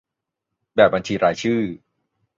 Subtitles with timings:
[0.75, 1.61] แบบบัญชีรายชื่อ